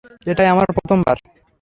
এটাই 0.27 0.47
আমার 0.53 0.67
প্রথমবার। 0.77 1.17